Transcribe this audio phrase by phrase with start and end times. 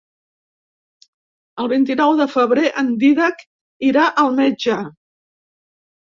[1.63, 3.45] El vint-i-nou de febrer en Dídac
[3.91, 4.81] irà al metge.